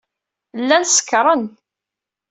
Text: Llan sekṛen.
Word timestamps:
Llan 0.61 0.83
sekṛen. 0.87 1.43